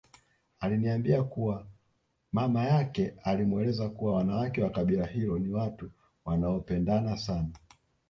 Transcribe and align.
Aliniambia 0.59 1.23
kuwa 1.23 1.67
mama 2.31 2.65
yake 2.65 3.13
alimweleza 3.23 3.89
kuwa 3.89 4.13
wanawake 4.15 4.63
wa 4.63 4.69
kabila 4.69 5.05
hilo 5.05 5.39
ni 5.39 5.49
watu 5.49 5.89
wanaopendana 6.25 7.17
sana 7.17 7.49